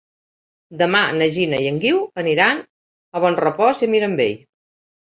[0.79, 2.65] Demà na Gina i en Guiu aniran
[3.21, 4.39] a Bonrepòs i Mirambell.